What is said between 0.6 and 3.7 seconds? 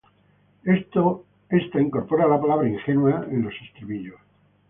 Ésta incorpora la palabra ingenua en los